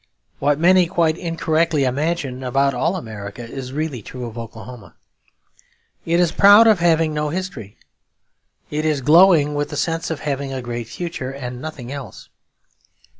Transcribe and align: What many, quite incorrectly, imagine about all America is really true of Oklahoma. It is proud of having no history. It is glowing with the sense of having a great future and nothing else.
What 0.39 0.57
many, 0.57 0.87
quite 0.87 1.15
incorrectly, 1.15 1.83
imagine 1.83 2.43
about 2.43 2.73
all 2.73 2.95
America 2.95 3.47
is 3.47 3.71
really 3.71 4.01
true 4.01 4.25
of 4.25 4.35
Oklahoma. 4.35 4.95
It 6.07 6.19
is 6.19 6.31
proud 6.31 6.65
of 6.65 6.79
having 6.79 7.13
no 7.13 7.29
history. 7.29 7.77
It 8.71 8.83
is 8.83 9.01
glowing 9.01 9.53
with 9.53 9.69
the 9.69 9.77
sense 9.77 10.09
of 10.09 10.21
having 10.21 10.51
a 10.51 10.59
great 10.59 10.87
future 10.87 11.29
and 11.29 11.61
nothing 11.61 11.91
else. 11.91 12.29